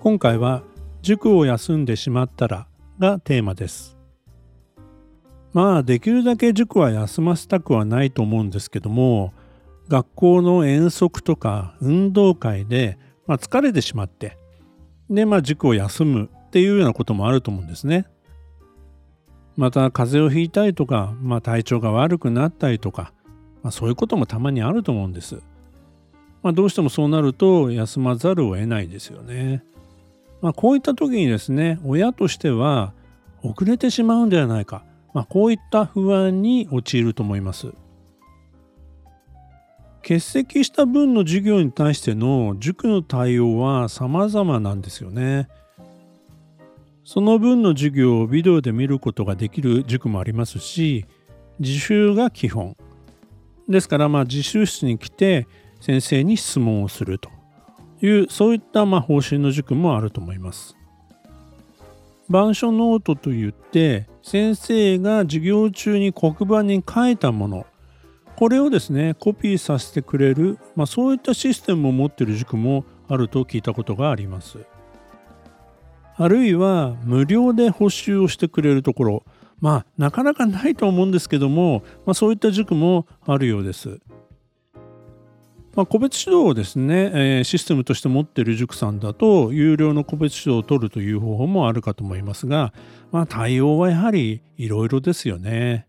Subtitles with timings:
[0.00, 0.62] 今回は
[1.02, 2.66] 塾を休んでしまったら
[2.98, 3.98] がテーマです。
[5.52, 9.34] まあできるだけ塾は休ませたくはないと思うんですけども
[9.88, 14.38] 学校の遠足とか運動会で、まあ、疲れてしまって
[15.10, 18.06] でまあ塾を休むっていうようなこともあると思うんですね。
[19.56, 23.12] また風邪をひいたりとか、まあ、体調が悪くなったりとか、
[23.62, 25.42] まあ、そういうこともたまにあると思うんです、
[26.42, 29.62] まあ、どうしてもそうなると休まざるを得ないですよね。
[30.40, 32.92] まあ、こういった時にですね親としては
[33.42, 37.72] 遅れてしまうんではないか、まあ、こういった不安に陥ると思います。
[40.02, 45.48] 欠席した分の授業に対しての塾の対応は様々なんですよね。
[47.04, 51.06] その分の授業をビデオで見ることができる塾もありますし
[51.58, 52.76] 自習が基本。
[53.68, 55.46] ですからまあ自習室に来て
[55.80, 57.30] 先生に質問をすると。
[58.02, 60.76] いうそういったま方針の塾もあると思います。
[62.28, 67.66] 板書ノートといって先生が授業中に黒板に書いたもの
[68.36, 74.58] これをですねコピーさせてくれる、まあ、そういったシステムを持ってる塾もあると聞いたことがあります。
[76.16, 79.24] あるいは無料で補習をしてくれるところ
[79.60, 84.00] まあなかなかないと思うんですけども、まあ、そういった塾もあるようです。
[85.76, 92.72] まあ、個別指導をですね、えー、システムとして持っている塾さんだと有料の個別指導を取るという方法もあるかと思いますが、
[93.12, 95.86] まあ、対応はやはりいろいろですよね。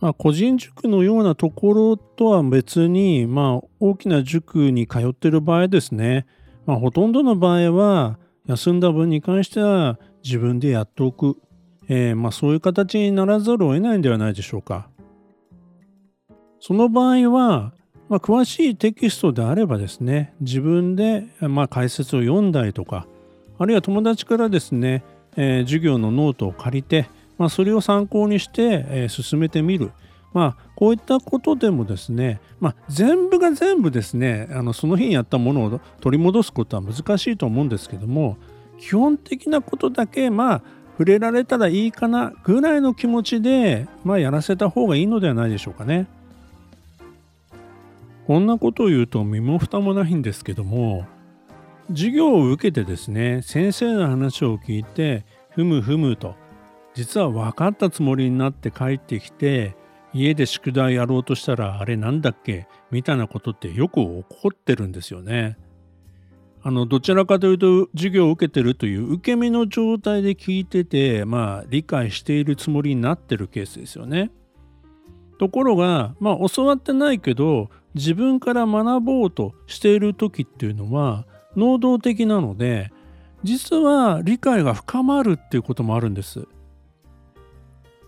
[0.00, 6.26] まあ、個人塾のようなところとは別に、まあ、大きな塾に通っている場合ですね、
[6.66, 11.36] まあ、ほとんどの場合は休んだ分に関しては自分でやっておく、
[11.88, 14.88] えー、まあそういう形にならざるを得ないんではないでしょうか。
[16.62, 17.72] その場合は、
[18.08, 23.08] まあ、詳しいテキストであればですね自分で、まあ、解説を読んだりとか
[23.58, 25.02] あるいは友達からですね、
[25.36, 29.90] えー、授業のノートを借りて、まあ、それを参考にして、えー、進めてみる。
[30.32, 38.38] まあ、こういったことでもですね、まあ、全部が全部ですねあのその日にやったものを取り戻すことは難しいと思うんですけども
[38.78, 40.62] 基本的なことだけまあ
[40.92, 46.06] 触れられたらいいかなぐらいの気持ちで、まあ、やらせた方がいいのではないでしょうかね。
[48.32, 51.04] こんなことを言うと身も蓋もないんですけども
[51.88, 56.34] 授業を受けてですね先生の話を聞いてふむふむと
[56.94, 59.76] 実は分かったつもりになって帰ってきて
[60.14, 62.68] 家で宿題やろうとしたらあれなんだっけ？
[62.90, 65.58] みたいなことってよく起こってるんですよね。
[66.62, 74.30] あのどちらかというと授業を受けてるという受け身の状態で聞いててまあ理解しているつもりになってるケースですよね。
[75.38, 81.26] ところがまあ教わってないけど自分から学ぼうとしている時っていうのは
[81.56, 82.92] 能動的なので
[83.42, 86.46] 実は理解が深まるっていうこともあるんです。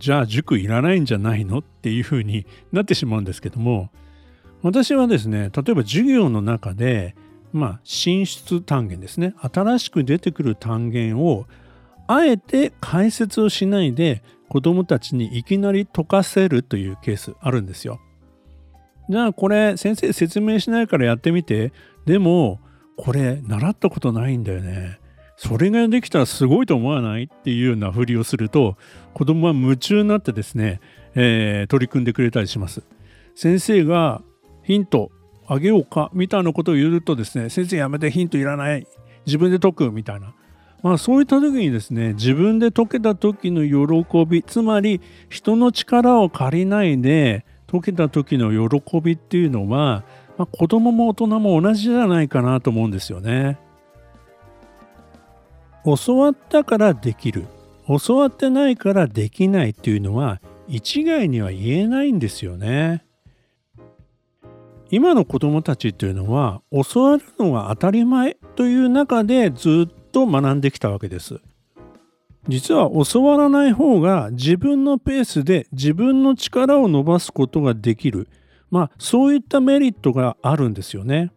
[0.00, 3.90] じゃあ塾いらないんじゃないのっていうふうになってしまうんですけども
[4.60, 7.14] 私はですね例えば授業の中で
[7.52, 11.46] まあ進出単元ですね新しく出てくる単元を
[12.06, 18.00] あえて解説をしないで子どもたちにいきなり解かせるというケースあるんですよ。
[19.08, 21.72] じゃあこれ先生説明しないからやってみて。
[22.06, 22.60] でも
[22.96, 24.98] これ習ったことないんだよね。
[25.36, 28.76] それができたらすごいと思わないっていうようなふりをすると
[29.14, 30.80] 子供は夢中になってですね、
[31.16, 32.82] えー、取り組んでくれたりします。
[33.34, 34.22] 先生が
[34.62, 35.10] ヒント
[35.46, 38.86] あげようかみたいなことを言うとですね先生やめてヒントいらない。
[39.26, 40.34] 自分で解くみたいな。
[40.82, 45.00] まあそういった時にですね自分で解けた時の喜びつまり
[45.30, 50.04] 人の力を借りないで解けた時の喜びっていうのは、
[50.38, 53.58] まあ、子供も大人も同じじゃないかなと思うんですよね。
[55.84, 57.46] 教わったからできる
[58.06, 63.04] 教わってないからできないっていうのは一概には言えないんですよね。
[64.90, 71.40] 今の子供たちっていうのは教わるのが当たり前という中でずっと学んできたわけです。
[72.48, 78.28] 実は教わらない方が自分のペースで自分の力を伸ばすことができる
[78.70, 81.30] まあそういったメリットがあるんですよね。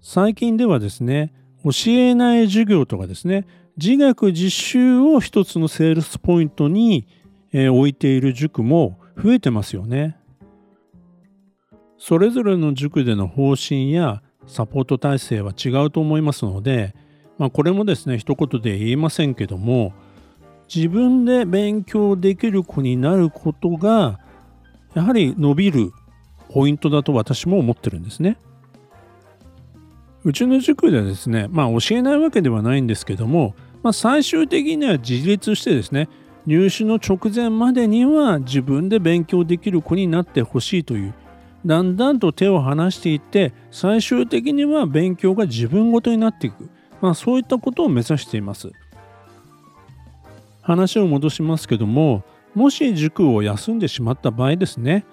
[0.00, 1.32] 最近ではですね、
[1.62, 3.46] 教えない授業とかですね、
[3.76, 7.06] 自学実習を一つのセールスポイントに、
[7.52, 10.16] え、置いている塾も増えてますよね。
[11.98, 16.94] それぞれの塾での方針やサポート体制は違うと思いますので、
[17.40, 19.94] まあ、これもですね一言で言えませんけども
[20.72, 24.20] 自分で勉強できる子になることが
[24.92, 25.90] やはり伸びる
[26.50, 28.36] ポイントだと私も思ってるんですね。
[30.22, 36.08] うちの塾ではですね、まあ教えないわけではないんですけども、まあ、最終的には自立してですね、
[36.44, 41.14] 入試の直前までには自分で勉強できる子になってほしいという
[41.64, 46.68] だんだんと手を離していって最終的には勉強が自分ごとになっていく、
[47.00, 48.70] まあ、そういったことを目指しています。
[50.62, 52.22] 話を戻しますけども
[52.54, 55.04] もし塾を休んでしまった場合ですね、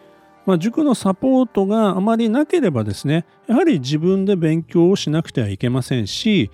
[0.46, 6.52] まあ、塾のサポートがあまりなければですねやはり自分で勉強をしなくてはいけませんし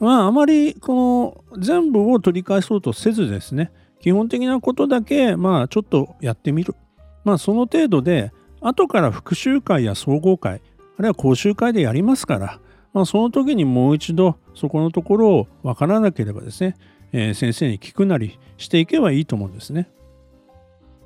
[0.00, 6.74] まああまりこの全部を取り返そうとせずですね基本的なことだけまあちょっとやってみる。
[7.22, 10.62] まあその程度で後から復習会や総合会、
[10.98, 12.60] あるいは講習会でやりますから、
[12.92, 16.76] まあ、その時にもう一度そこのところを分からなければですね、
[17.12, 19.88] えー、先生に聞くなりしていけばいいと思うんですね。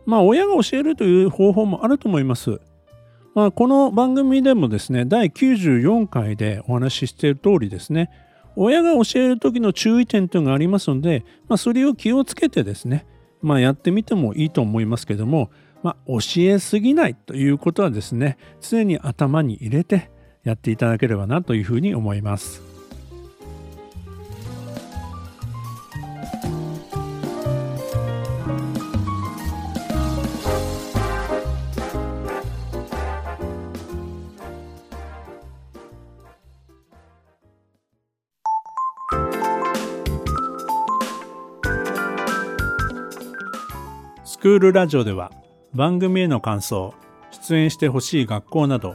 [0.06, 2.60] まあ親が教えるという方法もあると思います。
[3.34, 8.10] まあ、この番組でもですね、第94回でお話ししている通りですね、
[8.54, 13.06] 親が教える時の注意点というのがありますので、まあ、それを気をつけてですね、
[13.42, 15.50] まあ、やってみてもいいと思いますけども、
[15.82, 20.10] まあ、教えすぎないということはですね常に頭に入れて
[20.44, 22.62] やっていただければなというふうに思います。
[44.26, 45.32] スクールラジオでは
[45.72, 46.92] 番組への感想、
[47.30, 48.94] 出演してほしい学校など、